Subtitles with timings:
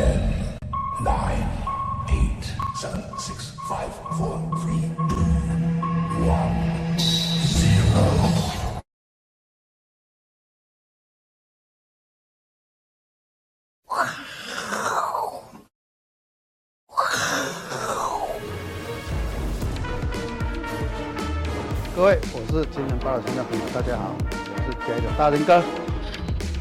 [0.00, 0.16] Ten,
[1.04, 1.44] nine,
[2.08, 2.42] eight,
[2.74, 5.26] seven, six, five, four, three, two,
[6.24, 6.56] one,
[7.36, 8.00] zero.
[21.94, 25.62] 各位，我是金钱豹的听众朋友，大家好，我是嘉义的大林哥。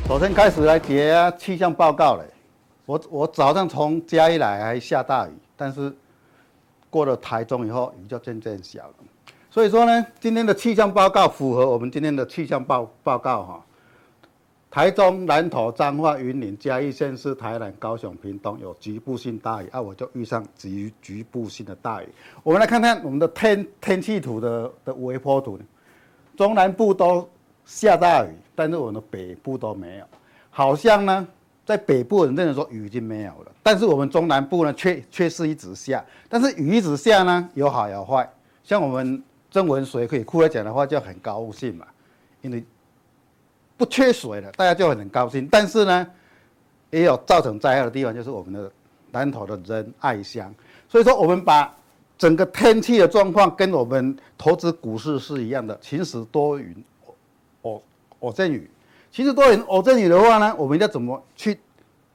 [0.09, 2.25] 首先开始来叠气象报告嘞。
[2.89, 5.93] 我我早上从嘉义来还下大雨，但是
[6.89, 8.93] 过了台中以后雨就渐渐小了。
[9.51, 13.63] 所以说呢，今天的气象报告符合我们今天的气象报报告哈。
[14.71, 22.07] 台中、南投、彰化、云林、嘉义县市、台南、高雄、屏东有局部性大雨啊，我就遇上局局部性的大雨。
[22.41, 25.59] 我们来看看我们的天天气图的的微波图，
[26.35, 27.29] 中南部都
[27.65, 30.05] 下大雨，但是我们的北部都没有。
[30.49, 31.27] 好像呢，
[31.69, 36.03] 在北部人认为说雨已经没有了，但是我们中南部呢却却是一直下。
[36.27, 38.27] 但是雨一直下呢，有好有坏。
[38.63, 41.85] 像我们曾文水可以哭来讲的话，就很高兴嘛，
[42.41, 42.65] 因为。
[43.77, 45.47] 不缺水了，大家就很高兴。
[45.49, 46.07] 但是呢，
[46.89, 48.69] 也有造成灾害的地方，就是我们的
[49.11, 50.53] 南投的仁爱乡。
[50.89, 51.71] 所以说，我们把
[52.17, 56.75] 整个天气的状况跟我们投资股市是一样的，晴时多云，
[57.61, 57.81] 偶
[58.19, 58.69] 偶阵雨。
[59.11, 61.59] 其实多人我这里的话呢，我们要怎么去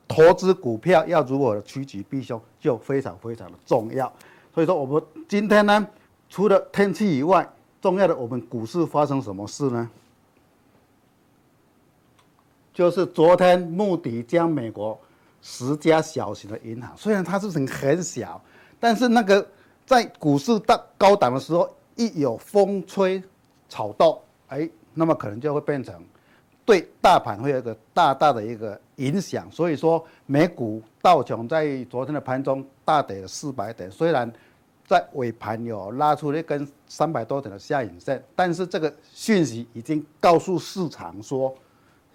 [0.06, 1.06] 投资股票？
[1.06, 4.10] 要如何趋吉避凶，就非常非常的重要。
[4.54, 5.86] 所以说，我们今天呢，
[6.28, 7.48] 除了天气以外，
[7.82, 9.90] 重要的我们股市发生什么事呢？
[12.72, 14.98] 就是昨天穆迪将美国
[15.42, 18.40] 十家小型的银行，虽然它是很很小，
[18.80, 19.46] 但是那个
[19.84, 23.22] 在股市大高档的时候，一有风吹
[23.68, 25.94] 草动，哎，那么可能就会变成
[26.64, 29.50] 对大盘会有一个大大的一个影响。
[29.50, 34.32] 所以说，美股道琼在昨天的盘中大跌了四百点，虽然
[34.86, 41.54] 在尾盘有拉出了一根三百多点的下影线，但是这个讯息已经告诉市场说。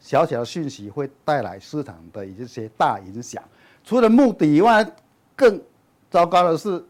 [0.01, 3.43] 小小的讯息会带来市场的一些大影响。
[3.83, 4.89] 除了目的以外，
[5.35, 5.61] 更
[6.09, 6.81] 糟糕的是，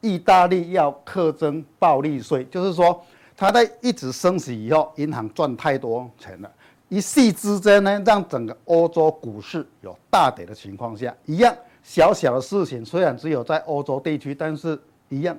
[0.00, 3.00] 意大利要苛征暴利税，就是说，
[3.36, 6.50] 它在一直升息以后，银行赚太多钱了，
[6.88, 15.36] 一夕之间呢，让整个欧洲股市有大跌的情况下，一样小小的事情，虽然只有在欧洲地区，但是一样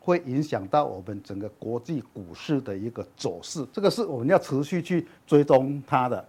[0.00, 3.64] 会影响到我们整个国际股市的一个走势。
[3.72, 6.24] 这个是我们要持续去追踪它的。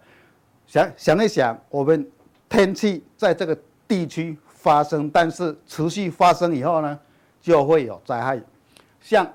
[0.66, 2.08] 想想一想，我们
[2.48, 3.58] 天气在这个
[3.88, 6.98] 地区发生，但是持续发生以后呢，
[7.40, 8.40] 就会有灾害。
[9.00, 9.28] 像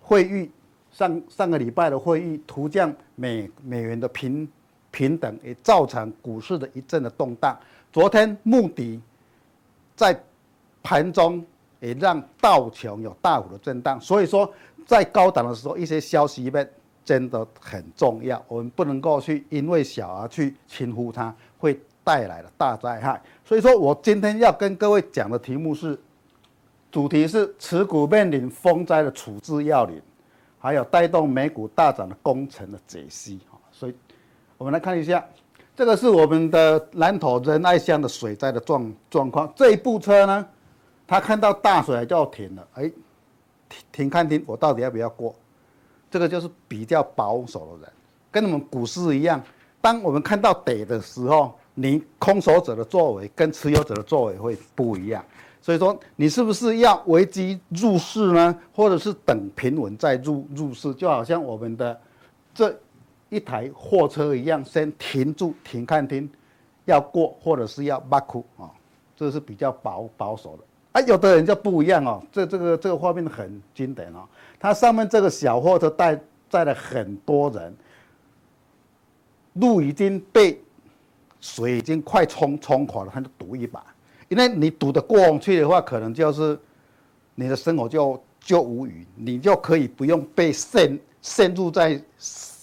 [0.00, 0.50] 会议
[0.90, 4.48] 上上个礼拜的会议，图降美美元的平
[4.90, 7.58] 平等，也造成股市的一阵的动荡。
[7.92, 9.00] 昨天穆迪
[9.96, 10.18] 在
[10.82, 11.44] 盘中
[11.80, 14.00] 也让道琼有大幅的震荡。
[14.00, 14.52] 所以说，
[14.86, 16.68] 在高档的时候，一些消息面。
[17.02, 23.20] 真的很重要，我们不能够去因为小而去轻忽它，会带来的大灾害。
[23.44, 25.98] 所以说我今天要跟各位讲的题目是，
[26.92, 30.00] 主题是持股面临风灾的处置要领，
[30.60, 33.40] 还有带动美股大涨的工程的解析。
[33.72, 33.94] 所以，
[34.60, 35.26] 我们来看一下，
[35.74, 39.50] 这个是我们的南投仁爱乡的水灾的状状况。
[39.56, 40.46] 这一部车呢，
[41.06, 42.82] 他看到大水就要停了，哎，
[43.70, 45.34] 停停看停，我到底要不要过？
[46.10, 47.92] 这个就是比较保守的人，
[48.30, 49.42] 跟我们股市一样。
[49.80, 55.24] 当我们看到跌的时候，你空手者的作为跟持有者的作为会不一样。
[55.62, 58.54] 所以说，你是不是要危机入市呢？
[58.74, 60.92] 或者是等平稳再入入市？
[60.92, 61.98] 就好像我们的
[62.54, 62.78] 这
[63.30, 66.28] 一台货车一样，先停住停看停，
[66.84, 68.70] 要过或者是要挖苦啊，
[69.16, 70.64] 这是比较保保守的。
[70.92, 74.28] 啊，有的人就不一样哦，这这个这个画面很经典哦。
[74.58, 77.72] 它上面这个小货车带载了很多人，
[79.52, 80.60] 路已经被
[81.40, 83.82] 水已经快冲冲垮了，他就赌一把，
[84.28, 86.58] 因为你赌得过去的话，可能就是
[87.36, 92.02] 你的生活就就无语，你就可以不用被陷陷入在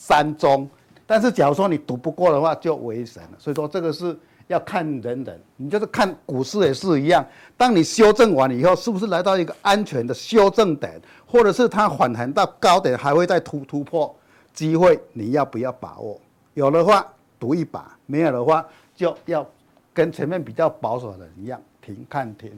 [0.08, 0.70] 三中。
[1.06, 3.30] 但是假如说你赌不过的话，就危险了。
[3.38, 4.18] 所以说这个是。
[4.48, 7.22] 要看人人，你就是看股市也是一样。
[7.58, 14.16] 当你修正完以后，是不是来到一个安全的修正点，或者是它反弹到高点还会再突突破
[14.54, 14.98] 机会？
[15.12, 16.18] 你要不要把握？
[16.54, 17.06] 有的话
[17.38, 18.66] 赌一把，没有的话
[18.96, 19.46] 就要
[19.94, 22.50] 跟前面比较保守的人一样停看停。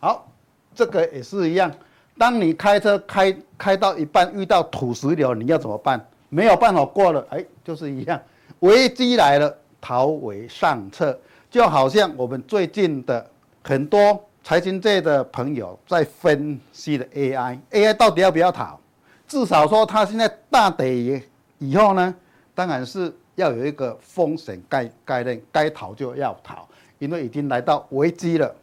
[0.00, 0.30] 好，
[0.74, 1.72] 这个也是一样。
[2.18, 5.98] 当你开车开开到一半遇到土石流，你要怎么办？
[6.28, 8.20] 没有办法过了，哎，就是一样，
[8.60, 11.18] 危机来了，逃为上策。
[11.50, 13.26] 就好像我们最近的
[13.64, 18.78] 很多财经界的朋友在分析的 AI，AI 到底要不要逃？
[19.26, 21.22] 至少说它现在大跌
[21.58, 22.14] 以后呢，
[22.54, 28.54] 当然是要有一个风险概概念，该逃就要逃，因为已经来到危机了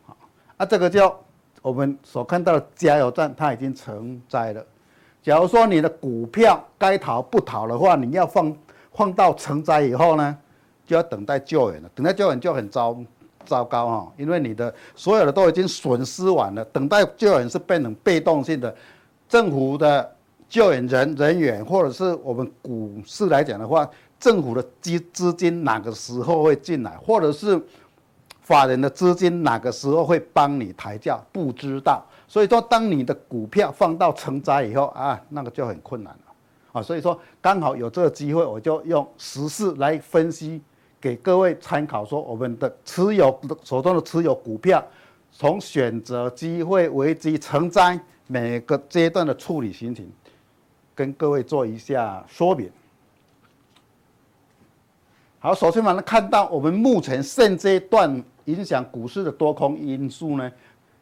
[0.57, 1.19] 啊，这个叫
[1.63, 4.63] 我们所看到的加油站，它已经成灾了。
[5.25, 8.55] 假如说你的股票该逃不逃的话，你要放
[8.93, 10.37] 放到成灾以后呢，
[10.85, 12.95] 就要等待救援了，等待救援就很糟。
[13.43, 18.75] 糟糕哈，因为你的所有的都已经损失完了，等待救援是变成被动性的，
[19.29, 20.15] 政府的
[20.49, 23.87] 救援人人员，或者是我们股市来讲的话，
[24.19, 27.61] 政府的资资金哪个时候会进来，或者是
[28.41, 32.03] 法人的资金哪个时候会帮你抬轿，不知道。
[32.35, 36.33] 所以说，当你的股票放到成灾以后啊，那个就很困难了
[36.73, 36.81] 啊。
[36.81, 40.61] 所以说，刚好有这个机会，我就用时事来分析。
[40.99, 44.85] 给各位参考，说我们的持有手中的持有股票，
[45.31, 47.97] 从选择、机会、危机、成灾
[48.27, 50.11] 每个阶段的处理心情，
[50.93, 52.69] 跟各位做一下说明。
[55.39, 60.51] 好，首先我们看到我们目前现阶段影响股市的多空因素呢，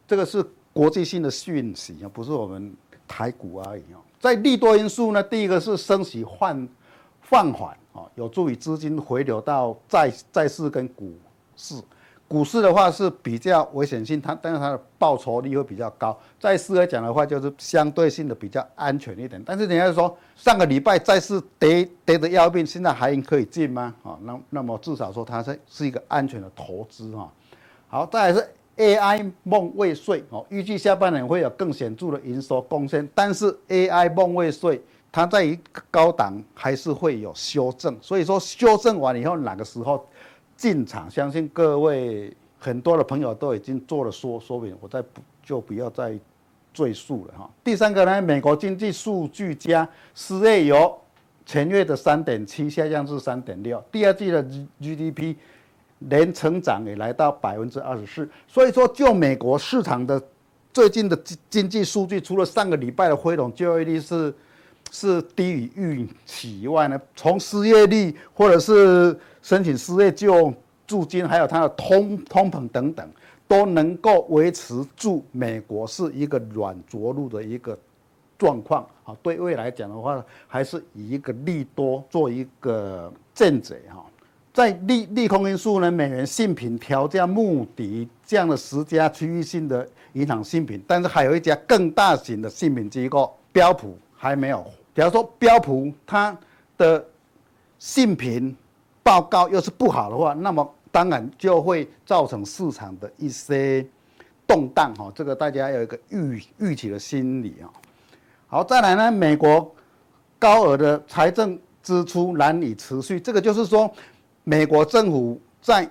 [0.06, 2.70] 这个是国际性的讯息啊，不是我们
[3.08, 3.96] 台股而已哦。
[4.20, 6.68] 在利多因素呢，第一个是升息换。
[7.26, 11.10] 放缓啊，有助于资金回流到债债市跟股
[11.56, 11.74] 市。
[12.28, 16.16] 股市的话是比较危险性，它但是它的报酬率会比较高。
[16.38, 19.42] 债市来讲的话，就是相对性的比较安全一点。
[19.44, 23.94] 但是人家说上个礼拜债市跌跌的要命，现在还可以进吗？
[24.02, 27.32] 啊，那那么至少说它是是一个安全的投资哈。
[27.88, 34.80] 好，再来是 AI 梦未遂哦，预计下半年会有更显著的营收贡献，但是 AI 梦未遂。
[35.12, 40.04] 它在一个高档还是会有修正，所以说修正完以后哪个时候
[40.56, 46.18] 进场，相信各位很多的朋友都已经做了说说明，我再不就不要再
[46.72, 47.48] 赘述了哈。
[47.62, 50.92] 第三个呢，美国经济数据佳，失业由
[51.46, 54.42] 前月的三点七下降至三点六，第二季的
[54.80, 55.36] GDP
[56.08, 60.22] 年成长也来到百分之二十四，所以说就美国市场的
[60.72, 64.34] 最近的经经济数据，除了上个礼拜的非农就业率是。
[64.92, 70.54] 是低于预期以外呢，从失业率或者是申请失业救
[70.86, 73.10] 助金，还有它的通通膨等等，
[73.48, 77.76] 都能够维持住美国是一个软着陆的一个
[78.38, 79.16] 状况啊。
[79.20, 84.04] 对未来讲的话，还是以一个利多做一个见解哈。
[84.54, 94.64] 在利利空因素呢，美元信评调价穆迪这样的十家区域性的银行信评，但是还有一家更大型的信评机构标普还没有。
[94.94, 96.38] 假如说标普它
[96.78, 97.04] 的
[97.80, 98.56] 信评
[99.02, 103.84] 报告又是不好的话，那么当然就会造成市场的一些
[104.46, 105.10] 动荡哈。
[105.12, 107.66] 这个大家要有一个预预期的心理啊。
[108.46, 109.74] 好，再来呢，美国
[110.38, 113.92] 高额的财政支出难以持续，这个就是说，
[114.44, 115.88] 美国政府在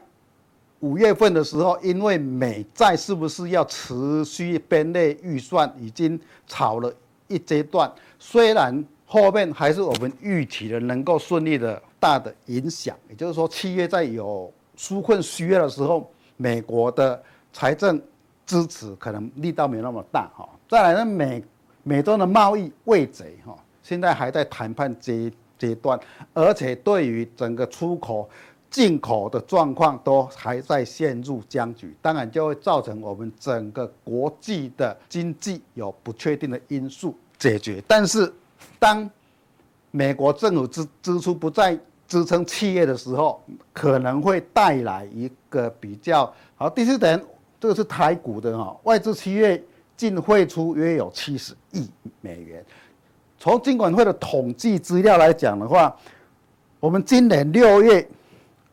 [0.80, 6.94] 五月份的时候，因为美债是不是要持续编列预算，已经炒了
[7.28, 8.84] 一阶段，虽然。
[9.06, 17.22] 后面还是我们预期的能够顺利的大的影响，也就是说，七月在有纾困需要的时候，美国的
[17.52, 18.02] 财政
[18.44, 20.50] 支持可能力道没那么大哈。
[20.68, 21.44] 再来呢，美
[21.84, 25.32] 美中的贸易未贼哈，现在还在谈判阶
[25.68, 26.00] 阶段，
[26.34, 28.30] 而且对于整个出口、
[28.70, 38.32] 进口的状况都还在陷入僵局，当然就会造成我们整个国际的经济有不确定的因素解决，但是。
[38.80, 39.10] 当
[39.92, 41.78] 美国政府支支出不再
[42.08, 43.42] 支撑企业的时候，
[43.74, 46.70] 可能会带来一个比较好。
[46.70, 47.22] 第四点，
[47.60, 49.62] 这个是台股的哈，外资七月
[49.96, 51.90] 净汇出约有七十亿
[52.22, 52.64] 美元。
[53.44, 55.94] 从金管会的统计资料来讲的话，
[56.80, 58.08] 我们今年六月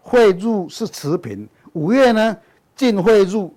[0.00, 2.36] 汇入是持平，五月呢
[2.76, 3.52] 净汇入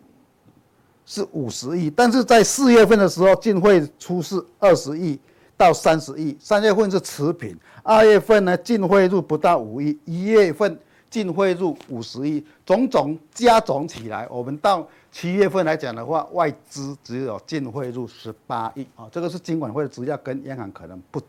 [1.05, 5.19] 是五十亿，但是在四月份的时候净汇出是二十亿。
[5.55, 10.75] 到三十亿，三月份是持平，二月份呢净汇入不到五亿，一月份
[11.13, 21.21] 净汇入五十亿，种种加总起来，我们到七月份来讲的话，外资只有净汇入十八亿啊，这个是金管会的资料，跟央行可能不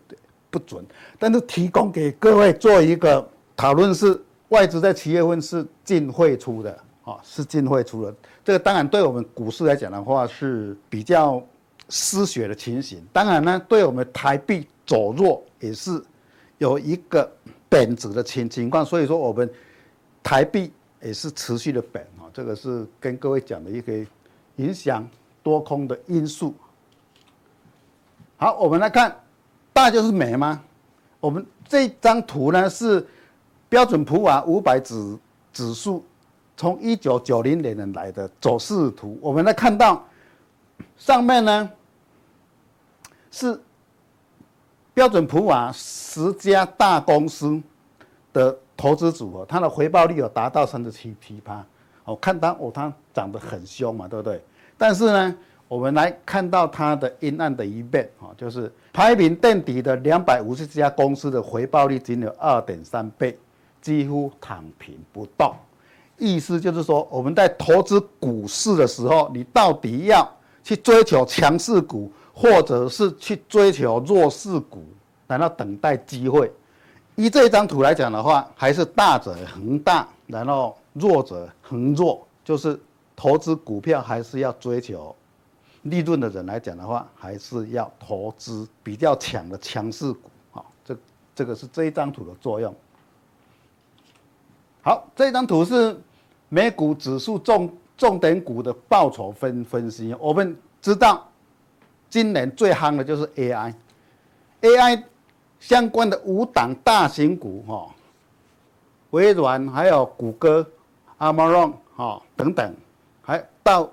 [0.49, 0.83] 不准，
[1.19, 6.73] 但是提供给各位做一个讨论是，外资在七月份是净汇出的
[7.05, 11.45] 啊，是净汇出的，这个当然对我们股市来讲的话是比较。
[11.91, 16.03] 失血的情形，当然呢，对我们台币走弱也是
[16.57, 17.31] 有一个
[17.69, 19.49] 贬值的情情况，所以说我们
[20.25, 23.93] 台币也是持续的贬啊，这个是跟各位讲的一个
[24.57, 25.07] 影响
[25.43, 26.55] 多空的因素。
[28.39, 29.15] 好，我们来看，
[29.73, 30.61] 大就是美吗？
[31.21, 33.07] 我们这张图呢是
[33.69, 35.19] 标准普尔五百指
[35.53, 36.03] 指数
[36.57, 39.19] 从一九九零年来的走势图。
[39.21, 40.07] 我们来看到
[40.97, 41.71] 上面呢
[43.31, 43.61] 是
[44.95, 47.63] 标准普尔十家大公司
[48.33, 51.65] 的投资组合，它的回报率有达到三十七七趴。
[52.05, 54.43] 我看到哦，它涨得很凶嘛，对不对？
[54.77, 55.37] 但是呢。
[55.67, 63.37] 我们来看到它的阴暗的一面啊，就是排名垫底的两百五十家公司的回报率仅有二点三倍，
[63.81, 65.53] 几乎躺平不动。
[66.19, 70.31] 意思就是说，我们在投资股市的时候，你到底要
[70.63, 74.85] 去追求强势股，或者是去追求弱势股，
[75.27, 76.53] 然后等待机会。
[77.17, 82.79] 以这一张图来讲的话，还是大者恒大，然后弱者恒弱，就是
[83.15, 85.15] 投资股票还是要追求。
[85.83, 90.97] 利润的人来讲的话，还是要投资比较强的强势股，好，这
[91.35, 92.75] 这个是这一张图的作用。
[94.81, 95.95] 好，这张图是
[96.49, 100.17] 美股指数重重点股的报酬分分析。
[100.19, 101.29] 我们知道，
[102.09, 105.03] 今年最夯的就是 AI，AI
[105.65, 107.89] 相关的五档大型股，哈，
[109.11, 110.67] 微软还有谷歌、
[111.19, 112.75] Amazon 哈等等，
[113.23, 113.91] 还到。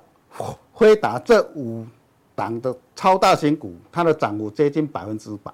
[0.74, 1.86] 辉达这五
[2.34, 5.52] 档的超大型股，它的涨幅接近百分之百，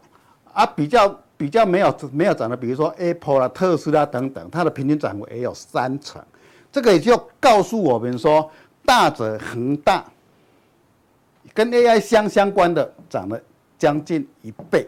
[0.54, 6.24] 啊，比较比较没有没有涨的，比如说 Apple 啊、特斯拉等等，它的平均涨幅也有三成，
[6.72, 8.50] 这个也就告诉我们说，
[8.86, 10.06] 大者恒大，
[11.54, 13.42] 跟 AI 相相关的涨了
[13.80, 14.88] 将近一倍，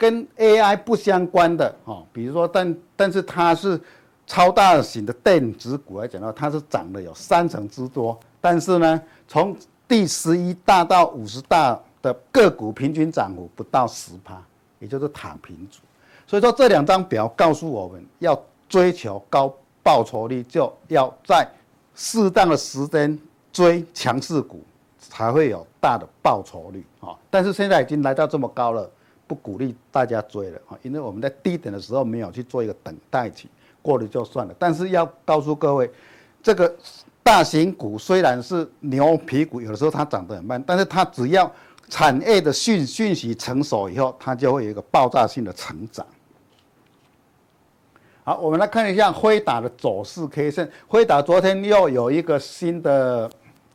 [0.00, 3.78] 跟 AI 不相关的哦，比如说但但是它是
[4.26, 8.18] 超大型的电子股来讲的话，它是涨了有三成之多。
[8.40, 9.54] 但是呢，从
[9.86, 14.42] 第十一大到五十大的个股平均涨幅不到十趴，
[14.78, 15.80] 也就是躺平族。
[16.26, 21.46] 所以说这两张表告诉我们要追求高报酬率，就要在
[21.94, 23.18] 适当的时间
[23.52, 24.62] 追强势股，
[24.98, 27.14] 才会有大的报酬率啊。
[27.28, 28.90] 但是现在已经来到这么高了，
[29.30, 33.48] 不鼓励大家追了啊，因为我们在低点的时候没有去做一个等待期，
[33.80, 34.54] 过了就算了。
[34.58, 35.88] 但是要告诉各位，
[36.42, 36.76] 这个。
[37.22, 41.48] 大型股虽然是牛皮股，有的时候它涨得很慢，但是它只要
[41.88, 46.04] 产业的讯讯息成熟以后，它就会有一个爆炸性的成长。
[48.24, 50.68] 好，我们来看一下辉达的走势 K 线。
[50.88, 53.30] 辉达昨天又有一个新的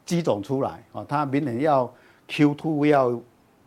[0.05, 1.89] 机种出来啊，它明年要
[2.27, 3.21] Q2 要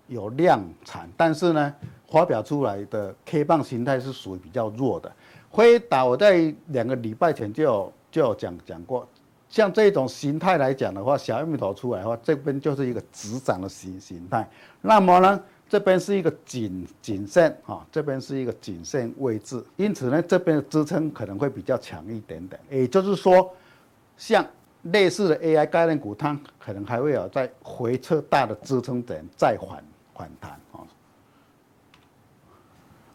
[0.08, 1.74] 有量产，但是呢，
[2.10, 5.10] 发表出来的 K 棒形态是属于比较弱的。
[5.48, 9.06] 辉达我在两个礼拜前就有就有讲讲过。
[9.48, 14.46] 像这种形态来讲的话，小玉米头出来的话，这边就是一个直涨的形形态。
[14.82, 22.60] 那么呢，这边是一个谨谨慎啊，这边是一个谨慎位置，因此呢，这边的支撑可能会比较强一点点。
[22.68, 23.50] 也就是说，
[24.18, 24.46] 像
[24.82, 29.82] 类似的 AI 概念股，它可能还会有在回撤大的支撑点再反
[30.18, 30.82] 反弹啊。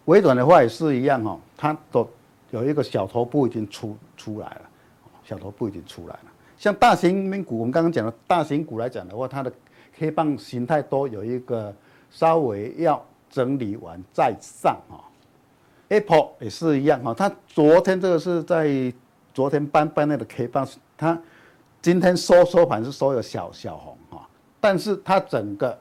[0.05, 2.09] 微软的话也是一样哈，它都
[2.49, 4.61] 有一个小头部已经出出来了。
[5.25, 6.25] 小头部已经出来了，
[6.57, 9.49] 像大型股，我们刚刚讲的大型股来讲的话，它的
[9.97, 11.73] K 棒形态都有一个
[12.11, 14.99] 稍微要整理完再上啊。
[15.87, 18.93] Apple 也是一样哈，它昨天这个是在
[19.33, 20.67] 昨天搬搬那个 K 棒，
[20.97, 21.17] 它
[21.81, 24.27] 今天收收盘是收有小小红哈，
[24.59, 25.79] 但是它整个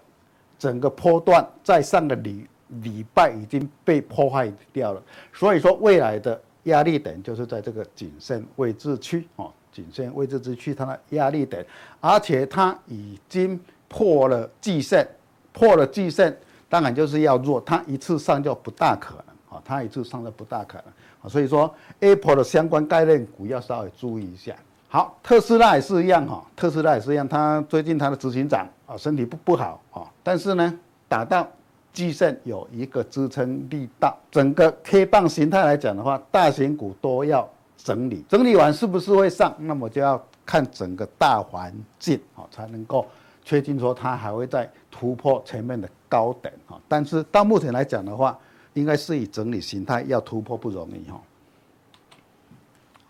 [0.62, 2.46] 整个波段在上个礼
[2.82, 5.02] 礼拜已经被破坏掉了，
[5.32, 6.40] 所以说未来的。
[6.66, 11.66] 压力点就是在这个谨慎位置区哦，谨慎位置之区它的压力点，
[12.00, 15.04] 而且它已经破了季线，
[15.52, 16.32] 破了季线，
[16.68, 20.84] 当然就是要弱，它一次上就不大可能啊，它一次上就不大可能
[21.22, 24.54] 啊，所以说 Apple 的相关概念股要稍微注意一下。
[24.92, 31.48] 好，特斯拉也是一样哈，特斯拉也是一样，它最近它的执行长啊身体不不好啊，但是呢打到。
[31.94, 37.46] 季线有一个支撑力道，整个 K 棒形态来讲的话，大型股都要
[37.76, 39.54] 整理，整理完是不是会上？
[39.58, 43.06] 那么就要看整个大环境啊，才能够
[43.44, 46.80] 确定说它还会再突破前面的高点啊。
[46.88, 48.38] 但是到目前来讲的话，
[48.72, 51.20] 应该是以整理形态要突破不容易哈。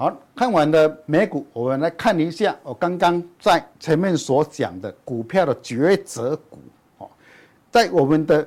[0.02, 6.58] 好，看完了美股，我们来看一下我刚刚在前面所讲的股票的抉择股
[6.98, 7.08] 哦，
[7.70, 8.44] 在我们的。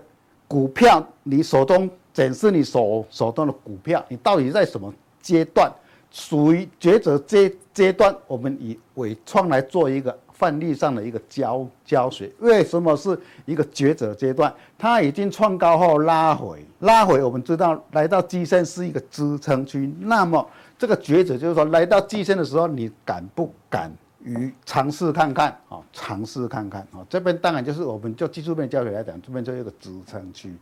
[0.48, 5.72] 股票，你手中展示你手手中的股票，你到底在什么阶段，
[6.12, 8.16] 属于抉择阶阶段？
[8.28, 12.32] 我们以纬创来做一个范例上的一个教教学。
[12.38, 14.54] 为什么是一个抉择阶段？
[14.78, 23.90] 它已经创高后拉回，拉回我们知道来到季线是一个支撑区，那么这个抉择就是说，来到季线的时候，你敢不敢
[24.24, 25.80] 于尝试看看啊？
[25.94, 27.06] 尝试看看啊？
[27.10, 30.54] 这边当然就是我们就技术面教学来讲，这边就一个支撑区，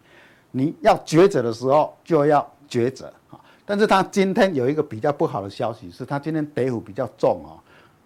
[0.52, 3.40] 你要抉择的时候就要抉择啊。
[3.66, 7.58] 但是它今天有一个比较不好的消息，是它今天跌幅比较重哦，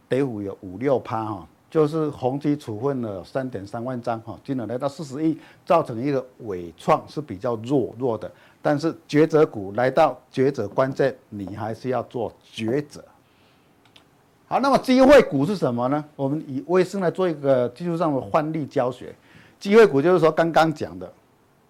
[0.08, 8.32] 跌幅有五六趴哈，就是宏碁处分了三点三万张哈，金额来到四十亿，造成一个尾创是比较弱弱的。
[8.62, 13.04] 但是抉择股来到抉择关键，你还是要做抉择。
[14.48, 16.04] 好，那么机会股是什么呢？
[16.16, 19.14] 我们以威盛来做一个技术上的范例教学。
[19.60, 21.12] 机会股就是说刚刚讲的，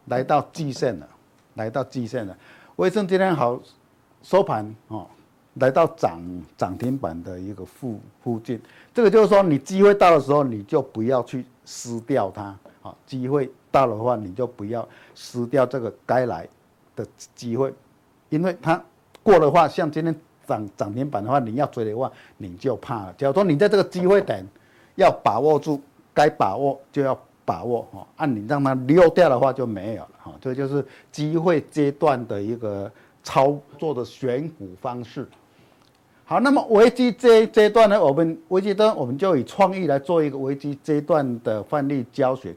[0.05, 1.07] 来到季线了，
[1.55, 2.37] 来到季线了。
[2.75, 3.59] 威盛今天好
[4.21, 5.07] 收盘哦，
[5.55, 6.21] 来到涨
[6.55, 8.61] 涨停板的一个附附近，
[8.93, 12.93] 这个就是说你机会到的时候，你就不要去失掉它啊。
[13.07, 16.47] 机会到的话，你就不要失掉这个该来
[16.97, 17.73] 的机会，
[18.27, 18.83] 因为它
[19.23, 20.13] 过的话，像今天
[20.45, 23.15] 涨涨停板的话，你要追的话，你就怕了。
[23.17, 24.45] 假如说你在这个机会点
[24.95, 25.79] 要把握住，
[26.13, 27.17] 该把握就要。
[27.47, 32.91] 把握哈，按你让它溜掉的话就没有了哈，这就是机会阶段的一个
[33.23, 35.25] 操作的选股方式。
[36.25, 42.53] 好，那么危机阶阶段呢，我们危机端我们就以创意来做一个危机阶段的范例教学。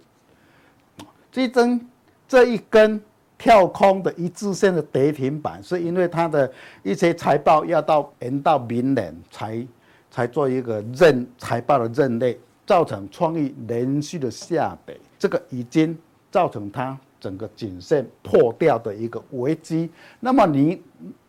[1.30, 1.88] 这一根
[2.26, 3.00] 这一根
[3.40, 6.52] 跳空的一致线的跌停板，是因为它的
[6.84, 9.66] 一些财报要到延到明年才
[10.12, 12.38] 才做一个认财报的认类。
[12.66, 15.98] 造成创意连续的下跌，这个已经
[16.30, 19.90] 造成它整个颈线破掉的一个危机。
[20.20, 20.80] 那么你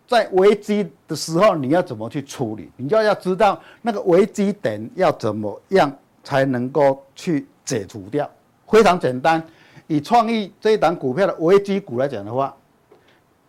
[0.05, 2.69] 在危机的时候，你要怎么去处理？
[2.77, 5.91] 你就要知道那个危机点要怎么样
[6.23, 8.29] 才能够去解除掉。
[8.67, 9.43] 非常简单，
[9.91, 12.55] 以创意这一档股票的危机股来讲的话，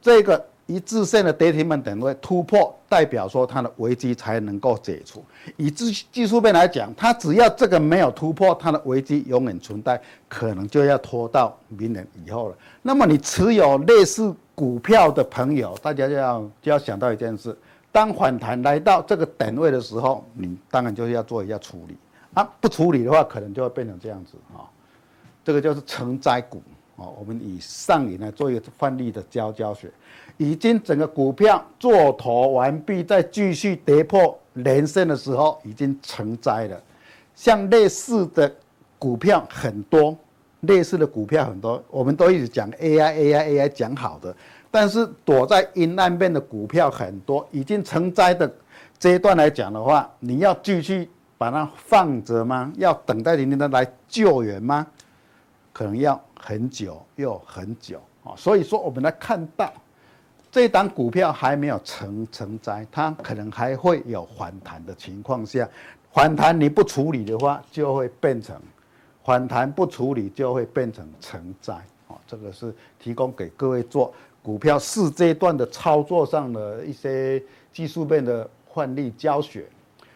[0.01, 0.45] 这个。
[0.67, 5.23] 一致线的跌停板等位突破，代表说它的危机才能够解除。
[5.57, 12.57] 以技技术面来讲，它只要这个没有突破，它的危机永远存在，可能就要拖到明年以后了。
[12.81, 17.55] 那么你持有类似股票的朋友，大家就要就要想到一件事：
[17.91, 21.97] 当反弹来到这个等位的时候，你当然就是要做一下处理
[22.33, 22.49] 啊。
[22.61, 24.65] 不处理的话，可能就会变成这样子啊。
[25.45, 26.63] 这个就是成灾股
[26.97, 27.07] 啊。
[27.19, 29.91] 我们以上影来做一个范例的教教学。
[30.39, 36.83] 已经整个股票做头完毕，再继续跌破连线的时候，已经成灾了。
[37.35, 38.53] 像类似的
[38.99, 40.17] 股票很多，
[40.61, 44.35] 类似的股票很多，我们都一直讲 AI AI AI 讲好的，
[44.71, 48.51] 但是躲在阴暗面的股票很多，已经成灾的
[48.99, 52.73] 阶段来讲的话，你要继续把它放着吗？
[52.77, 54.87] 要等待人家来救援吗？
[55.73, 58.35] 可能要很久又很久啊。
[58.37, 59.73] 所以说，我们来看到。
[60.51, 65.67] 这一档股票还没有成成灾，它可能还会有反弹的情况下，
[66.13, 68.55] 反弹你不处理的话，就会变成
[69.25, 71.73] 反弹不处理就会变成成灾。
[72.09, 79.65] 哦，这个是提供给各位做股票四阶段的操作上的一些技术面的范例教学。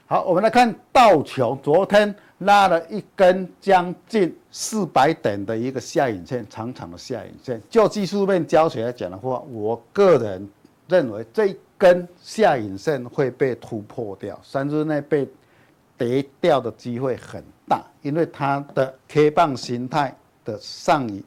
[0.07, 7.61] 好，我们来看道琼，昨天拉了一根将近四百点的一个下影线，长长的下影线。
[7.70, 10.46] 就技术面教学来讲的话，我个人
[10.87, 15.27] 认为这一根下影线会被突破掉，三日内被
[15.96, 21.25] 跌掉的机会很大，因为它的 K 棒形态的上影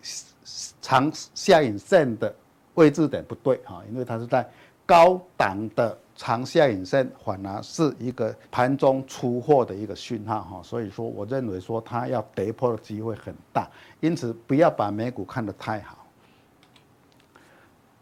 [0.80, 2.32] 长下影线的
[2.76, 4.48] 位置点不对啊，因为它是在
[4.86, 5.98] 高档的。
[6.20, 13.66] 长下影线反而是一个盘中出货的一个讯号哈，所以说我认为说它要跌破的机会很大，
[14.02, 15.98] 因此不要把美股看得太好。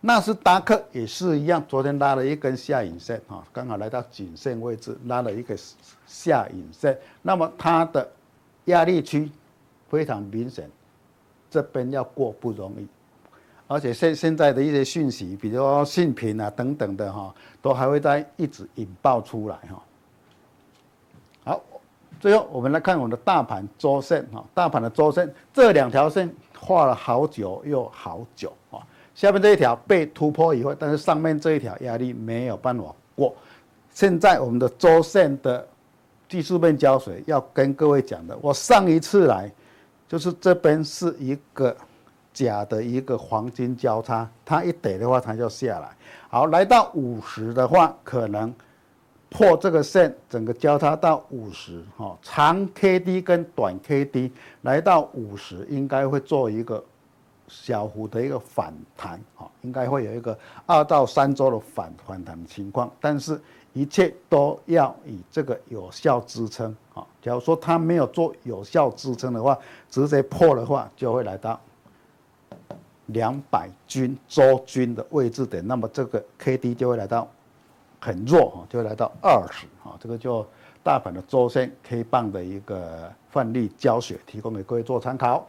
[0.01, 5.55] 纳斯达克也是一样，昨天拉了一根下影线哈，刚好来到颈线位置，拉了一个
[6.07, 8.09] 下影线，那么它的
[8.65, 9.31] 压力区
[9.89, 10.67] 非常明显，
[11.51, 12.87] 这边要过不容易。
[13.69, 19.83] 而且现现在的一些讯息，比如说信评啊等等的哈，都还会再一直引爆出来哈。
[21.43, 21.61] 好，
[22.17, 28.79] 最后我们来看我们的大盘周线哈，大盘的周线这两条线画了好久又好久啊，
[29.13, 33.35] 下面这一条被突破以后，但是上面这一条压力没有办法过。
[33.91, 35.67] 现在我们的周线的
[36.29, 39.51] 技术面胶水要跟各位讲的，我上一次来
[40.07, 41.75] 就是这边是一个。
[42.37, 45.89] 假的一个黄金交叉，它一跌的话，它就下来。
[46.29, 48.53] 好，来到五十的话，可能
[49.27, 56.83] 破这个线，整个交叉到五十，哈，长 K D 跟短 K D 来到五十，应该会做一个
[57.47, 63.41] 小幅的一个反弹，哈，应该会有一个二到三周的反反弹的情况，但是
[63.73, 69.57] 一切都要以这个有效支撑，哈，假如说它没有做有效支撑的话，
[69.89, 71.59] 直接破的话，就会来到
[73.07, 77.27] 两百均周均的位置点，那么这个 K D 就会来到。
[77.99, 80.45] 很弱哈，就会来到二十哈，这个就
[80.83, 85.47] 大盘的周线 K 棒的一个范例教学，提供给各位做参考。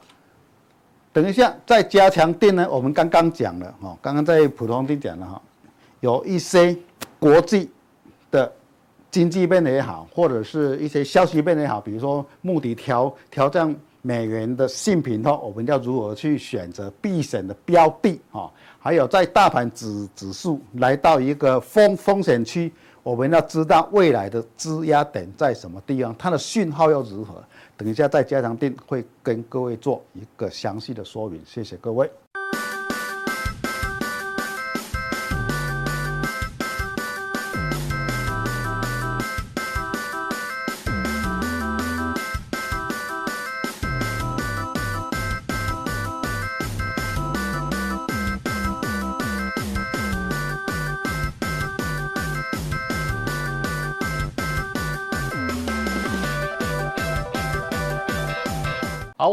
[1.13, 5.43] 等一下再加强錠呢，我们刚刚讲了哈，刚刚在普通錠讲了哈，
[6.01, 6.75] 有一些
[7.19, 7.71] 国际
[8.31, 8.51] 的
[9.11, 18.51] 经济面也好，或者是一些消息面也好，比如说目的调调降美元的信品后，我们要如何去选择避险的标的啊？
[18.79, 27.43] 还有，在大盘指指数来到一个风风险区，我们要知道未来的支压点在什么地方，它的讯号又如何？
[27.77, 31.41] 等一下在加强錠会跟各位做一个详细的说明。
[31.45, 32.11] 谢谢各位。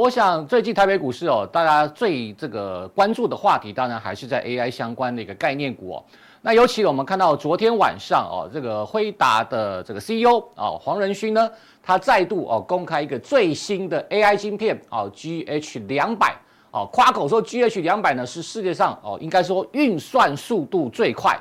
[0.05, 6.05] 我想最近台北股市哦，大家最这个关注的话题，当然还是在 AI 相关的一个概念股哦。
[6.43, 11.49] 那尤其我们看到昨天晚上哦，这个辉达的这个 CEO 哦黄仁勋呢，
[11.81, 16.35] 他再度哦公开一个最新的 AI 晶片哦 GH 两百
[16.69, 21.35] 哦，夸口说 GH 两百呢是世界上哦应该说运算速度最快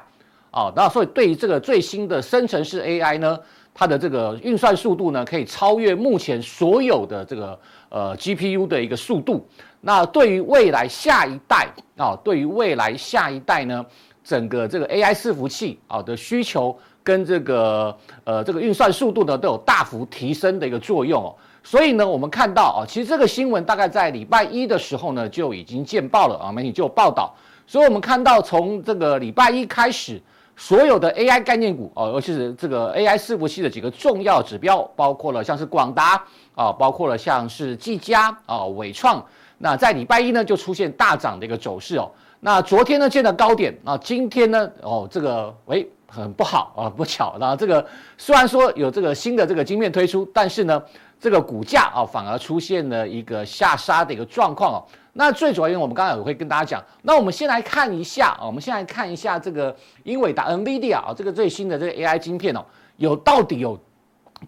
[0.53, 3.39] 哦，那所以对于这个最新的生成式 AI 呢，
[3.75, 7.59] 它的这个运算速度呢，可以超越目前所有的这个。
[7.91, 9.47] 呃，GPU 的一个速度，
[9.81, 13.87] 那对于未来下一代啊，对于未来下一代呢，
[14.25, 21.37] 整个这个 AI 伺服器啊的需求跟这个呃这个运算速度呢，都有大幅提升的一个作用哦。
[21.63, 27.33] 所以呢，我们看到啊，其实这个新闻大概在礼拜一的时候呢，就已经见报了啊，媒体就有报道。
[27.65, 30.21] 所以我们看到从这个礼拜一开始，
[30.57, 36.25] 所有的 AI 概念股哦，尤其是这个 AI 伺服器的几个重要指标，包括了像是广达。
[36.57, 39.21] 啊，包括了像是技嘉啊、纬创，
[39.59, 42.09] 那在礼拜一呢就出现大涨的一个走势哦。
[42.39, 47.85] 那昨天呢见了高点啊，今天呢哦这个诶很不好啊，不巧，那这个
[48.17, 50.81] 虽然说有这个新的这个晶片推出，但是呢
[51.19, 54.87] 这个股价啊反而出现了一个下杀的一个状况哦。
[55.17, 62.65] 那最主要因为我们刚才也会跟大家讲，那我们先来看一下啊，我们先来看一下这个英伟达 NVIDIA 啊这个最新的这个 AI 晶片哦，
[62.97, 63.79] 有到底有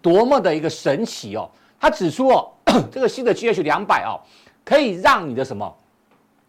[0.03, 1.49] 多么的一个神奇哦。
[1.79, 2.51] 他指出哦，
[2.91, 4.19] 这个新的 GH 两百哦，
[4.65, 5.73] 可以让你的什么？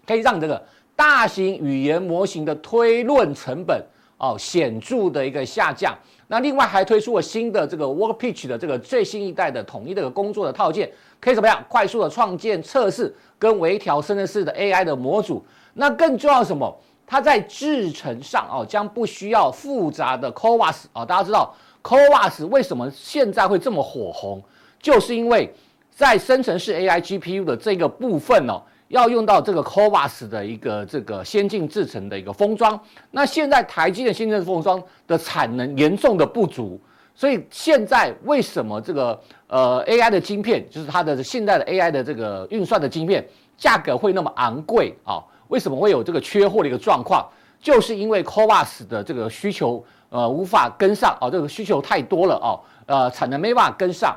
[0.06, 3.86] 可以让这个大型语言模型的推论成本
[4.18, 5.96] 哦显著的一个下降。
[6.28, 11.64] 那另外还推出了新的这个 Workbench 的这个最新一代的统一的工作的套件，可以怎么样？
[11.70, 15.44] 快速的创建、测试跟微调生成式的 AI 的模组。
[15.74, 16.78] 那更重要的什么？
[17.06, 21.06] 它在制程上哦，将不需要复杂的 CoWoS 啊。
[21.06, 24.44] 大家知道 CoWoS 为什么现在会这么火红？
[24.82, 25.54] 就是因为
[25.90, 32.80] 在生成式 AI GPU 的这个部分、哦，要用到这个 Covos 的一个这个先进制程的一个封装。
[33.12, 36.80] 那现在台积的先进封装的产能严重的不足，
[37.14, 45.24] 所以现在为什么这个呃 AI 的晶片，就是它的现在的 AI 的这个运算的晶片价格会那么昂贵啊？
[45.50, 47.28] 为什么会有这个缺货的一个状况？
[47.60, 52.50] 就是因为 Covos 的这个需求呃无法跟上啊，这个需求太多了啊，
[52.86, 54.16] 呃产能没办法跟上。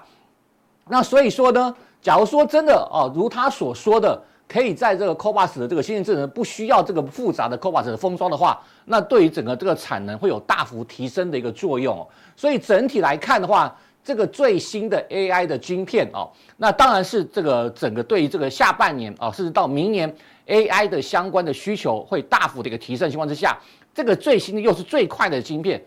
[0.88, 12.08] 那所以说呢，假如说真的哦，如他所说的，可以在这个 Cobos 的这个先进制程不需要这个复杂的 Cobos 的封装的话，那对于整个这个产能会有大幅提升的一个作用哦。
[12.34, 20.12] 所以整体来看的话，这个最新的 AI 的晶片哦，那当然是这个整个对于这个下半年啊，甚至到明年
[20.48, 23.56] AI 的相关的需求会大幅的一个提升情况之下，
[23.94, 25.80] 这个最新的又是最快的晶片，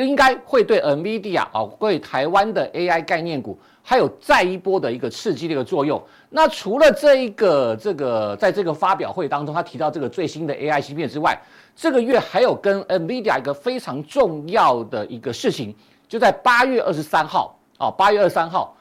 [0.00, 3.58] 应该会对 NVIDIA 啊，对台湾的 AI 概念股。
[3.86, 6.02] 还有再一波的一个刺激的一个作用。
[6.30, 11.38] 那除了这一个这个在这个发表会当中，他提到这个最新的 AI 芯片之外，
[11.76, 15.74] 这个月还有跟 NVIDIA 一个非常重要的一个事情，
[16.08, 18.74] 就在八月二十三号啊，八月二十三号，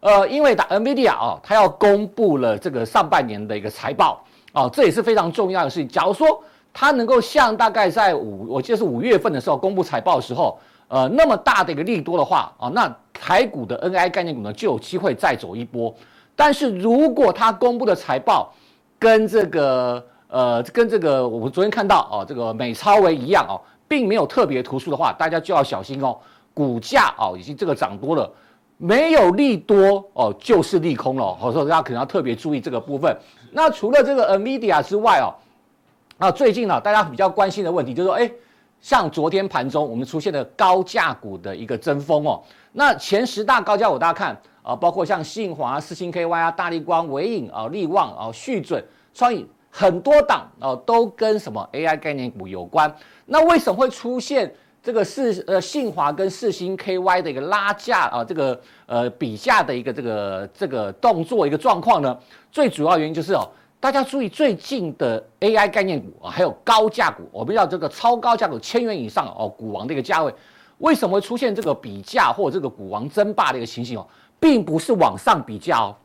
[0.00, 5.88] 呃，因为打 NVIDIA 啊，它要公布了这个上半年的一个财报啊，这也是非常重要的事情。
[5.88, 10.58] 假如说它能够像大概在五，我记得是五月份的时候公布财报的时候。
[10.92, 15.94] 呃那么大的一个利多的话啊，那台股的 N I 概念股呢就有机会再走一波。
[16.34, 18.52] 但是如果它公布的财报
[18.98, 23.54] 跟这个呃跟这个我们昨天看到哦这个美超微一样哦，
[23.86, 26.18] 并没有特别突出的话，大家就要小心哦，
[26.52, 28.28] 股价哦已经这个涨多了。
[28.76, 31.38] 没有利多哦，就是利空了。
[31.40, 33.16] 所以大家可能要特别注意这个部分。
[33.52, 35.30] 那除了这个 NVIDIA 之外哦，
[36.20, 38.30] 啊，最近呢，大家比较关心的问题就是说，哎，
[38.78, 42.42] 像昨天盘中我们出现的高价股的一个争锋哦。
[42.72, 52.94] 那前十大高价股大家看啊，包括像信驊、世芯 KY 啊、大立光、纬颖啊、力旺啊、旭准、创意，很多档啊都跟什么 AI 概念股有关。
[53.24, 54.54] 那为什么会出现？
[54.82, 62.18] 这个四呃信华跟世芯 KY 的一个拉价啊，这个呃比价的一个这个这个动作一个状况呢，
[62.50, 63.46] 最主要原因就是哦，
[63.80, 70.32] 大家注意最近的 AI 概念股啊，还有高价股，我们要这个超高价股千元以上哦，股王的一个价位，
[70.78, 74.06] 为什么会出现这个比价或这个股王争霸的一个情形哦，
[74.38, 75.96] 并不是往上比价哦，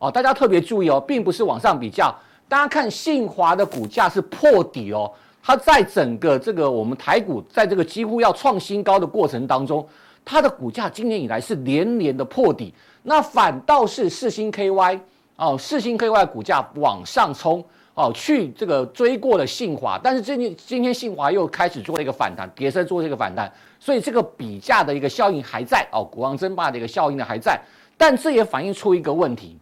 [0.00, 2.14] 哦大家特别注意哦，并不是往上比价，
[2.46, 5.10] 大家看信华的股价是破底哦。
[5.42, 9.86] 它在整个这个我们台股，在这个几乎要创新高的过程当中，
[10.26, 15.00] 它的股价今年以来是连连的破底，那反倒是四星 KY
[15.38, 27.60] 哦，世芯 KY 股价往上冲哦，去这个追过了信华，但是最近今天信华又开始做了一个反弹，跌深做这个反弹，所以这个比价的一个效应还在哦，股王争霸的一个效应呢还在，
[27.96, 29.56] 但这也反映出一个问题，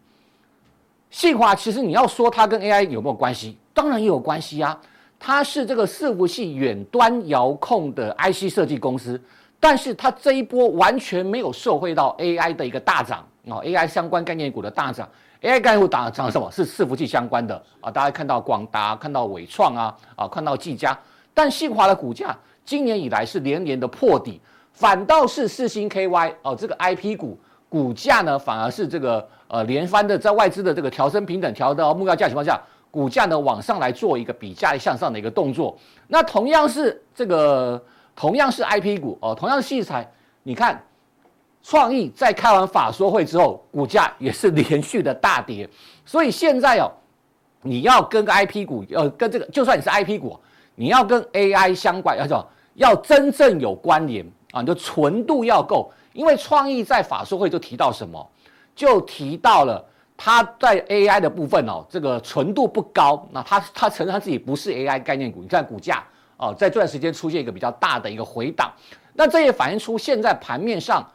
[1.10, 4.80] 信华其实你要说它跟 AI 有没有关系，当然也有关系啊。
[5.18, 9.20] 它是这个伺服器远端遥控的 IC 设计公司，
[9.58, 15.08] 但是它这一波完全没有受惠到 AI 的一个大涨啊，AI 相关概念股的大涨
[15.46, 16.50] ，AI 概念股涨涨什么？
[16.50, 20.98] 是伺服器相关的啊，大家看到广达，看到纬创啊，啊，看到技嘉，
[21.32, 24.40] 但信华的股价今年以来是连连的破底，
[24.72, 32.60] 反倒是四星 KY 哦，这个 IP 股股价呢，反而是这个呃连番的在外资的这个调升平等调到目标价情况下。
[32.88, 37.82] 股价呢往上来做一个比价向上的一个动作，那同样是这个
[38.14, 40.10] 同样是 IP 股哦，同样是矽材，
[40.44, 40.82] 你看
[41.68, 45.68] 创意在开完法说会之后，股价也是连续的大跌，
[46.04, 46.88] 所以现在哦，
[47.62, 50.38] 你要跟个 IP 股，呃，跟这个就算你是 IP 股，
[50.76, 52.46] 你要跟 AI 相关，要什么？
[52.74, 58.24] 要真正有关联啊，你的纯度要够，因为创意在法说会就提到什么，
[58.76, 59.84] 就提到了。
[60.18, 63.28] 它在 AI 的部分哦，这个纯度不高。
[63.32, 65.42] 那它它承认它自己不是 AI 概念股。
[65.42, 66.02] 你看股价
[66.38, 68.72] 哦，在这段时间出现一个比较大的一个回档。
[69.12, 71.06] 那这也反映出现在盘面上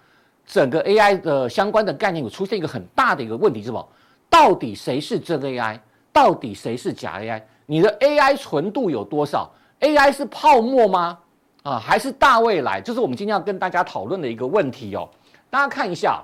[0.46, 3.88] 整个 AI 的相关的概念有出现一个很大的一个问题是什么？
[4.30, 5.80] 到底谁是真 AI？
[6.14, 7.42] 到底谁是假 AI？
[7.66, 9.50] 你的 AI 纯度有多少
[9.80, 11.18] ？AI 是泡沫吗？
[11.64, 12.82] 啊，还是大未来？
[12.82, 15.08] 这是我们今天要跟大家讨论的一个问题哦。
[15.50, 16.24] 大家看一下。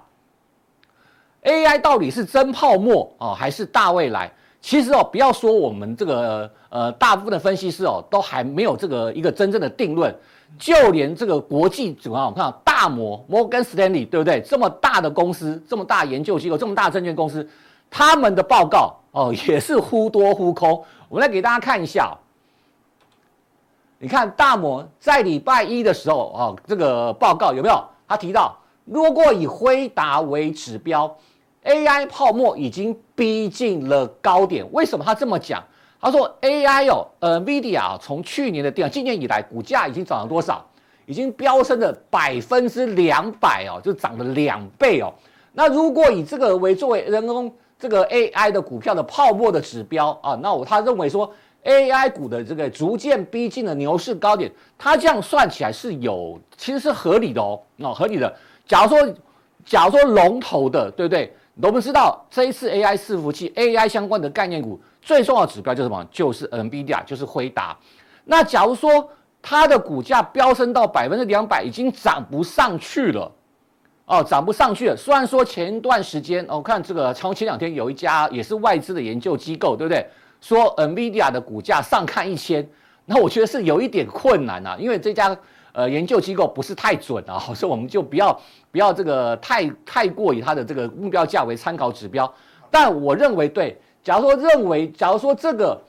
[1.44, 4.30] AI 到底是真泡沫哦，还是大未来？
[4.60, 10.14] 其实哦，不要说我们这个呃，大部分的分析师哦，都还没有这个一个真正的定论。
[10.60, 14.42] 就连这个国际主要我看到大摩摩根斯坦利，对不对？
[14.42, 17.48] 这么大的公司，这么大研究机构，这么大证券公司，
[17.90, 20.84] 他们的报告哦， 也是忽多忽空。
[21.10, 22.14] 我们来给大家看一下哦，
[24.00, 27.84] 你看大摩在礼拜一的时候哦，这个报告有没有？
[28.08, 31.16] 他提到，如果以辉达为指标。
[31.64, 35.62] AI 泡沫已经逼近了高点，为什么他这么讲？
[36.08, 40.66] 他说 AI 哦，呃，NVIDIA 从去年的电，今年以来股价已经涨了多少？
[41.06, 45.14] 已经飙升了百分之两百哦，就涨了两倍哦。
[45.52, 51.30] 那如果以这个为作为人工这个 AI 的股票的泡沫的指标啊，那我他认为说
[51.66, 58.34] AI 股的这个逐渐逼近了牛市高点，他这样算起来是有其实是合理的哦，哦，合理的。
[58.66, 59.14] 假如说
[59.66, 61.36] 假如说龙头的，对不对？
[61.60, 66.08] 我们知道这一次 AI 伺服器 AI 相关的概念股最重要的指标就是什么？
[66.12, 67.76] 就是 NVIDIA，就是辉达。
[68.26, 69.10] 那假如说
[69.42, 73.32] 它的股价飙升到百分之两百，已经涨不上去了，
[74.06, 74.96] 哦，涨不上去了。
[74.96, 80.06] 虽然说前一段时间，我、看这个从前两天有一家也是外资的研究机构，对不对？
[80.40, 82.68] 说 NVIDIA 的股价上看一千，
[83.06, 85.36] 那我觉得是有一点困难啊，因为这家。
[85.74, 88.40] 呃，研究机构不是太准啊， 所以我们就不要
[88.72, 92.32] 不要这个太太过以它的这个目标价为参考指标。
[92.72, 95.82] 但我认为对，假如说认为，假如说这个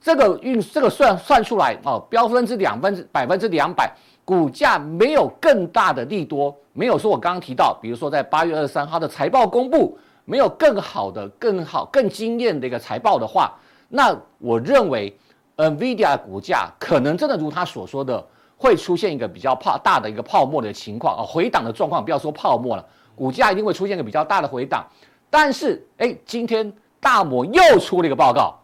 [0.00, 3.90] 这个运这个算算出来哦，标分之两分之百分之两百，
[4.24, 13.54] 股价没有更大的利多，没有说我刚刚提到，比如说在八月二十三号的财报公布没有更好的、更好、更惊艳的一个财报的话，
[13.88, 15.16] 那我认为
[15.56, 18.26] ，NVIDIA 股价可能真的如他所说的。
[18.64, 24.86] 会出现一个比较泡大的一个泡沫的情况啊，回档的状况，不要说泡沫了，股价一定会出现一个比较大的回档。
[25.28, 28.58] 但是，哎，今天大摩又出了一个报告，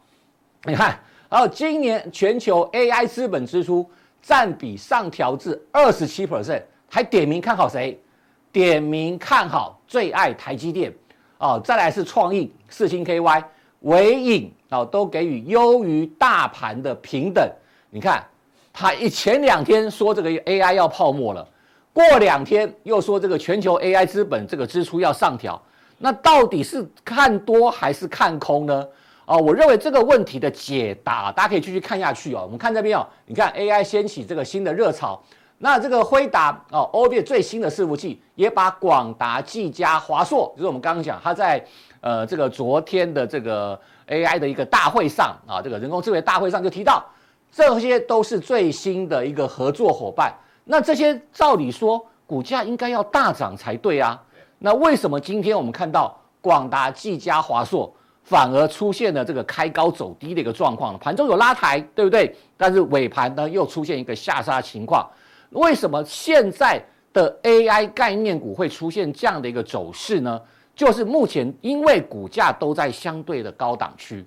[0.65, 3.87] 你看，然后今年全球 AI 资本支出
[4.23, 8.01] 占比上调至二十七 percent，还点名看好谁？
[8.51, 10.91] 点名看好最爱台积电
[11.37, 13.45] 啊，再来是创意、四星 KY、
[13.81, 17.47] 纬颖啊，都给予优于大盘的平等。
[17.91, 18.25] 你看。
[18.81, 21.47] 他一前两天说这个 AI 要泡沫了，
[21.93, 25.61] 过两天又说这个全球 AI 资本这个支出要上调，
[25.99, 28.89] 那到底是看多还是看空呢？
[29.27, 32.41] 啊，我认为这个问题的解答，大家可以继续看下去哦。
[32.45, 35.23] 我们看这边哦，你看 AI 掀起这个新的热潮，
[35.59, 41.63] 那这个辉达哦，OBI 最新的伺服器也把广达、技嘉、华硕，就是我们刚刚讲，它在
[42.01, 47.05] 呃这个昨天的这个 AI 的一个大会上啊，这个人工智慧大会上就提到。
[47.53, 50.33] 这些都是最新的一个合作伙伴，
[50.65, 54.21] 那这些照理说股价应该要大涨才对啊，
[54.59, 60.99] 那为什么今天我们看到广达、技嘉、华硕反而出现了这个开高走低的一个状况呢？
[60.99, 62.35] 盘中有拉抬，对不对？
[62.57, 65.11] 但是尾盘呢又出现一个下杀情况，
[65.51, 66.81] 为什么现在
[67.13, 70.41] 的 AI 概念股会出现这样的一个走势呢？
[70.77, 74.25] 就是目前因为股价都在相对的高档区，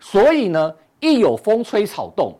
[0.00, 2.36] 所以呢一有风吹草动。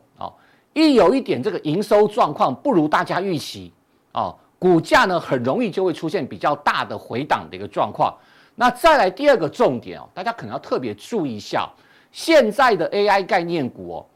[0.74, 3.72] 一有一点这个营收状况不如大家预期
[4.12, 8.14] 啊，股价呢很容易就会出现比较大的回档的一个状况。
[8.56, 11.68] 那再来第二个重点哦，大家可能要特别注意一下，
[12.12, 14.06] 现在的 AI 概念股哦，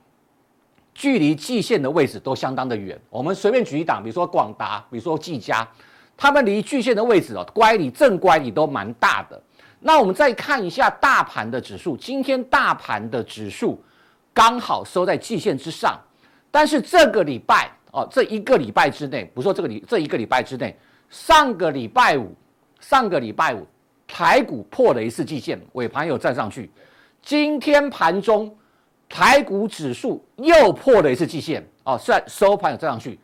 [0.95, 3.01] 距离季线的位置都相当的远。
[3.11, 5.67] 我们随便举一档，比如说广达，比如说技嘉，
[6.17, 9.41] 他们离季线的位置哦，乖离正乖离都蛮大的。
[9.81, 13.81] 那我们再看一下大盘的指数，今天大盘的指数
[14.35, 15.97] 刚好收在季线之上。
[16.51, 20.77] 但是这个礼拜哦，这一个礼拜之内，不说这个礼这一个礼拜之内，
[21.09, 22.35] 上个礼拜五，
[22.81, 23.67] 上个礼拜五，
[24.07, 26.71] 台股破了一次季线，尾盘有站上去。
[27.23, 28.55] 今天盘中，
[29.09, 33.19] 台股指数又破了一次季线，哦，虽然收盘有站上去，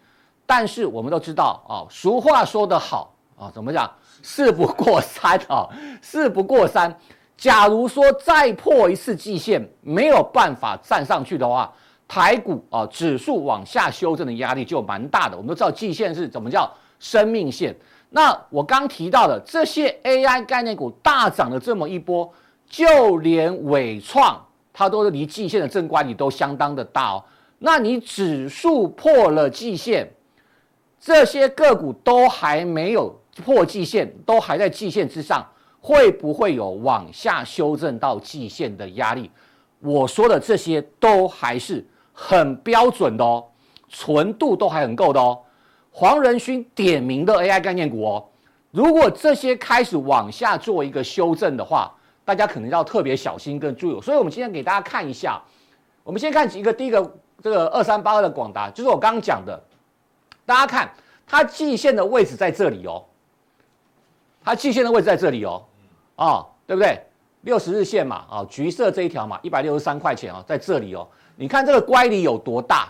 [0.47, 3.91] 但是我们都知道哦，俗话说得好啊，怎么讲？
[4.23, 5.69] 事不过三啊，
[6.01, 6.95] 事不过三。
[7.37, 11.73] 假如说再破一次季线，没有办法站上去的话。
[12.07, 15.37] 台股啊，指数往下修正的压力就蛮大的。
[15.37, 17.75] 我们都知道季线是怎么叫生命线。
[18.11, 22.31] 那我刚提到的这些 AI 概念股大涨了这么一波，
[22.69, 24.41] 就连伟创
[24.73, 27.25] 它都是离季线的正乖离都相当的大哦。
[27.59, 30.09] 那你指数破了季线，
[31.01, 35.45] 这些个股都还没有破季线，都还在季线之上，
[35.81, 39.31] 会不会有往下修正到季线的压力？
[39.81, 41.85] 我说的这些都还是。
[42.15, 43.45] 很标准的哦，
[43.91, 45.39] 纯度都还很够的哦。
[45.91, 48.25] 黄仁勋点名的 AI 概念股哦，
[48.71, 51.93] 如果这些开始往下做一个修正的话，
[52.25, 54.01] 大家可能要特别小心跟注意。
[54.01, 55.43] 所以，我们今天给大家看一下，
[56.03, 59.63] 我们先看几个，第一个这个二三八二的广达，就是我刚刚讲的，
[60.47, 60.91] 大家看
[61.27, 63.05] 它季线的位置在这里哦，
[64.43, 65.63] 它季线的位置在这里哦，
[66.17, 67.01] 啊，对不对？
[67.43, 71.07] 六十日线嘛，啊，橘色这一条嘛，一百六十三块钱哦，在这里哦。
[71.37, 72.89] 你看这个乖离有多大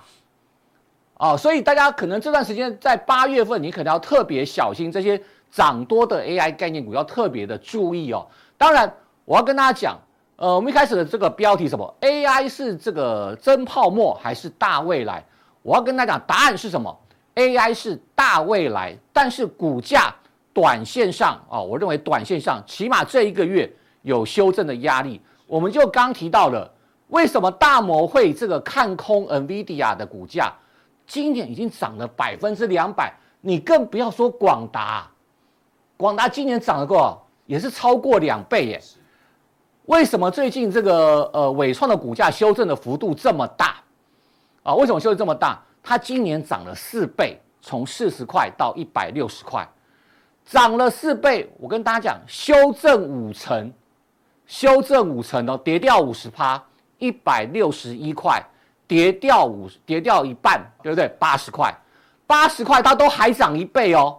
[1.16, 1.36] 啊？
[1.36, 8.26] 所以大家可能这段时间在八月份，你可能要特别小心这些涨多的 AI 概念股，要特别的注意哦。
[8.58, 8.92] 当然，
[9.24, 9.98] 我要跟大家讲，
[10.36, 15.24] 呃，我们一开始的这个标题什么？AI 是这个真泡沫还是大未来？
[15.62, 16.94] 我要跟大家讲，答案是什么
[17.36, 20.14] ？AI 是大未来，但是股价
[20.52, 25.20] 短线上啊，我认为短线上起码这一个月有修正的压力。
[25.46, 26.70] 我们就刚提到了。
[27.08, 30.52] 为什么大摩会这个看空 NVIDIA 的股价？
[31.06, 33.12] 今年已经涨了百分之两百，
[33.42, 35.06] 你更不要说广达，
[35.98, 38.82] 广达今年涨了过，也是超过两倍耶。
[39.84, 43.76] 为什么最近这个呃纬创的股价修正的幅度这么大？
[44.62, 45.62] 啊，为什么修正这么大？
[45.82, 49.68] 它今年涨了四倍，从四十块到一百六十块，
[50.42, 51.52] 涨了四倍。
[51.58, 53.70] 我跟大家讲，修正五成，
[54.46, 56.64] 修正五成哦，跌掉五十趴。
[57.04, 58.42] 一百六十一块，
[58.86, 61.06] 跌掉五，跌掉一半，对不对？
[61.18, 61.74] 八十块，
[62.26, 64.18] 八十块它都还涨一倍哦，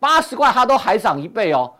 [0.00, 1.72] 八十块它都还涨一倍哦，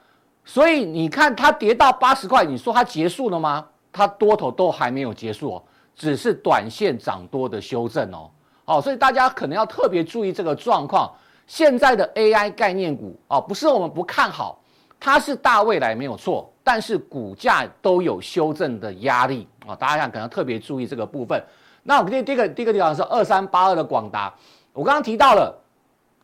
[0.45, 3.67] 所以你看它跌到八十块，你说它结束了吗？
[3.93, 5.63] 它多头都还没有结束哦，
[5.97, 8.31] 只是短线涨多的修正哦。
[8.65, 11.13] 好，所以大家可能要特别注意这个状况。
[11.49, 14.61] 现在的 AI 概念股啊，不是我们不看好，
[15.01, 16.49] 它是大未来没有错。
[16.65, 21.43] 但是股价都有修正的压力啊，大家想可能特别注意这个部分。
[21.83, 24.33] 那我们第第一个第一个地方是二三八二的广达，
[24.73, 25.53] 我刚刚提到了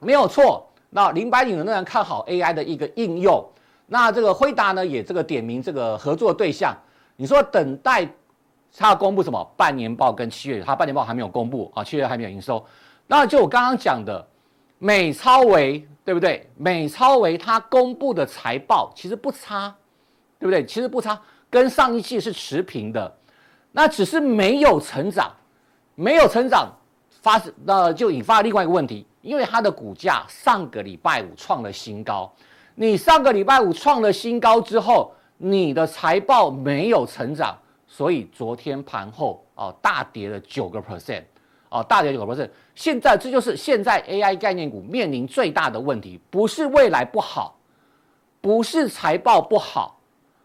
[0.01, 0.64] 没有错。
[0.91, 3.47] 那林百里仍然看好 AI 的一个应用。
[3.86, 6.74] 那这个辉达呢，也这个点名这个合作对象。
[7.16, 8.09] 你说等待
[8.76, 12.64] 他公布什么半年报跟七月，他半年报还没有公布啊，七月还没有营收。
[13.07, 14.26] 那就我刚刚讲的
[14.78, 16.49] 美超维，对不对？
[16.57, 19.74] 美超维它公布的财报其实不差，
[20.39, 20.64] 对不对？
[20.64, 21.20] 其实不差，
[21.51, 23.14] 跟上一季是持平的。
[23.73, 25.31] 那只是没有成长，
[25.95, 26.73] 没有成长
[27.23, 29.07] 发生，那就引发了另外一个问题。
[29.21, 32.33] 因为它的股价上个礼拜五创了新高，
[32.77, 41.25] 你上个礼拜五创了新高之后，你的财报没有成长，所以昨天盘后哦大跌了九个 percent，
[41.69, 42.49] 哦大跌九个 percent。
[42.75, 47.59] 现在这就是现在 AI 概念股面临最大的问题，不是未来不好，
[48.41, 49.99] 不是财报不好，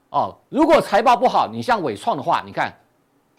[0.10, 2.74] 哦，如果财报不好，你像伟创的话，你看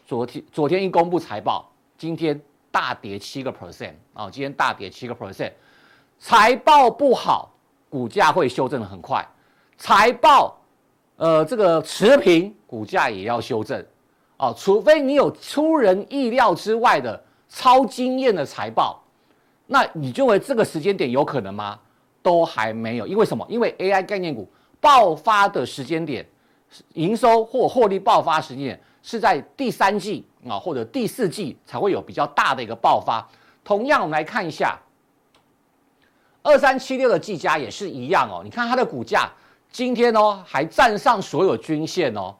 [0.06, 2.40] 昨天昨天一公布财报，今天。
[2.74, 4.28] 大跌七个 percent 啊！
[4.28, 5.52] 今天大跌七个 percent，
[6.18, 7.54] 财报不好，
[7.88, 9.24] 股价会修正的很快。
[9.76, 10.60] 财报，
[11.14, 13.80] 呃，这个持平，股价也要修正
[14.36, 14.52] 啊！
[14.58, 19.00] 除非你有出人意料之外的超惊艳的财报，
[19.68, 21.78] 那你认为这个时间点有可能吗？
[22.24, 23.46] 都还没有，因为什么？
[23.48, 24.50] 因为 AI 概念股
[24.80, 26.28] 爆发的时间点，
[26.94, 28.80] 营收或获利爆发时间。
[29.06, 33.22] 是在第三季啊，或者第四季才会有比较大的一个爆发。
[33.62, 34.78] 同样，我们来看一下
[36.42, 38.40] 二三七六的技嘉也是一样哦。
[38.42, 39.30] 你看它的股价
[39.70, 42.34] 今天哦还站上所有均线哦，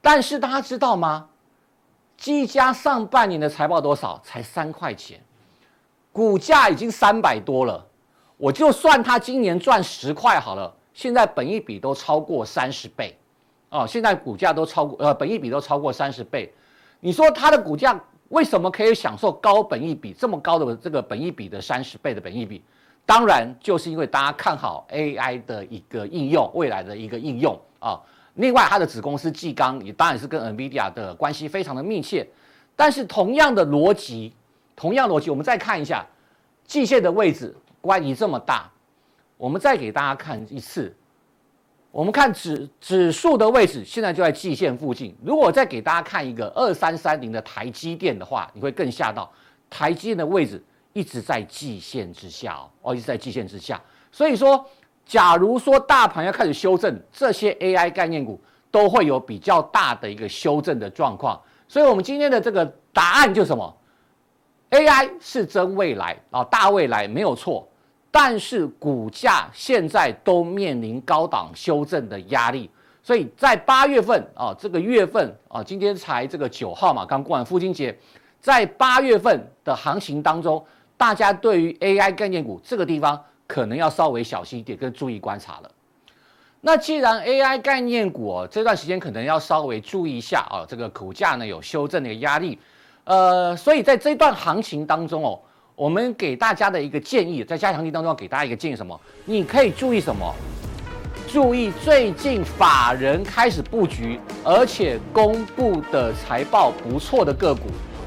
[0.00, 1.28] 但是大家知道吗？
[2.16, 4.20] 技嘉上半年的财报多少？
[4.24, 5.20] 才三块钱，
[6.10, 7.86] 股价已经三百多了。
[8.36, 13.16] 我就算它今年赚十块好了，现在本一比都超过三十倍。
[13.68, 16.52] 哦，现在股价都超过呃，本益比都超过三十倍，
[17.00, 22.62] 你说它的股价为什么可以享受高本益比这么高的这个本益比的三十倍的本益比？
[23.04, 28.00] 当然就是因为大家看好 AI 的一个应用，未来的一个应用啊。
[28.34, 32.26] 另外，它的子公司技刚也当然是跟 NVIDIA 的关系非常的密切。
[32.74, 34.34] 但是同样的逻辑，
[34.74, 36.04] 同样逻辑，我们再看一下
[36.64, 38.68] 季线的位置，关系这么大，
[39.36, 40.94] 我们再给大家看一次。
[41.96, 45.16] 我们看指指数的位置，现在就在季线附近。
[45.24, 49.32] 如果再给大家看一个二三三零的台积电的话，你会更吓到。
[49.70, 53.80] 台积电的位置一直在季线之下哦，哦，一直在季线之下。
[54.12, 54.62] 所以说，
[55.06, 58.38] 假如说大盘要开始修正，这些 AI 概念股
[58.70, 61.40] 都会有比较大的一个修正的状况。
[61.66, 63.74] 所以我们今天的这个答案就是什么
[64.68, 67.66] ？AI 是真未来啊，大未来没有错。
[68.18, 72.70] 但是股价现在都面临高档修正的压力，
[73.02, 77.94] 所以在八月份啊，这个月份啊，今天才这个九号嘛，刚过完父亲节，
[78.40, 80.64] 在八月份的行情当中，
[80.96, 85.70] 大家对于 AI 概念股这个地方可能要稍微小心一点，跟注意观察了。
[86.62, 92.58] 那既然 AI 概念股哦，这段时间可能要稍微注意一下啊，这个股价呢有修正的压力，
[93.04, 95.38] 呃，所以在这段行情当中哦。
[95.76, 98.98] 我们给大家的一个建议，在加强力当中给大家一个建议，什么？
[99.26, 100.34] 你可以注意什么？
[101.28, 107.64] 注意最近法人开始布局，而且公布的财报不错的个股，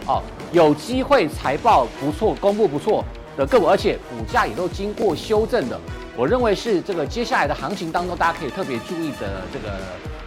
[0.07, 3.05] 哦，有机会财报不错，公布不错
[3.37, 5.79] 的个股，而且股价也都经过修正的，
[6.17, 9.77] 我认为是这个接下来的行情当中，大家可以特别注意的这个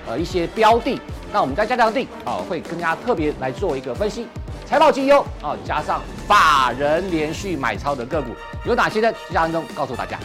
[0.07, 0.97] 呃一些标的。
[1.33, 4.29] 那我们在加强力啊，会更加特别来做一个分析。
[4.73, 8.31] 财报绩优啊，加上法人连续买超的个股
[8.65, 9.13] 有哪些呢？
[9.29, 10.19] 这当中告诉大家。